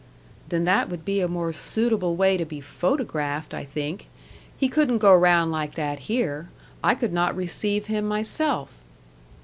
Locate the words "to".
2.35-2.43